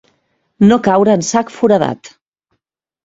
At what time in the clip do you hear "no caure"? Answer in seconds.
0.71-1.13